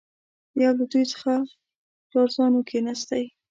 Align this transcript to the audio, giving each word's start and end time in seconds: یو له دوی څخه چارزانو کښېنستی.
یو 0.63 0.71
له 0.79 0.85
دوی 0.91 1.05
څخه 1.13 1.33
چارزانو 2.11 2.59
کښېنستی. 2.67 3.23